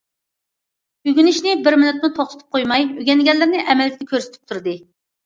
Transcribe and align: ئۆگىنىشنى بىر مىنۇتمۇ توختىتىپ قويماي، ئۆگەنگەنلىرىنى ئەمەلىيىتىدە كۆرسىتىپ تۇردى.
ئۆگىنىشنى 1.11 1.51
بىر 1.67 1.77
مىنۇتمۇ 1.81 2.09
توختىتىپ 2.15 2.55
قويماي، 2.57 2.87
ئۆگەنگەنلىرىنى 3.03 3.61
ئەمەلىيىتىدە 3.67 4.09
كۆرسىتىپ 4.15 4.51
تۇردى. 4.53 4.75